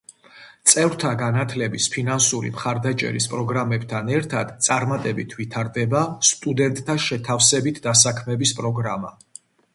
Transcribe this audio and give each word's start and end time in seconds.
წევრთა 0.71 1.09
განათლების 1.17 1.89
ფინანსური 1.95 2.49
მხარდაჭერის 2.55 3.27
პროგრამებთან 3.33 4.09
ერთად, 4.15 4.55
წარმატებით 4.69 5.37
ვითარდება 5.41 6.03
სტუდენტთა 6.33 6.99
შეთავსებით 7.07 7.81
დასაქმების 7.87 8.59
პროგრამა. 8.63 9.15